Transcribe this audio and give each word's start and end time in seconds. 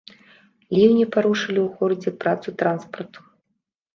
Ліўні 0.75 1.05
парушылі 1.15 1.59
ў 1.63 1.67
горадзе 1.81 2.11
працу 2.23 2.47
транспарту. 2.61 3.19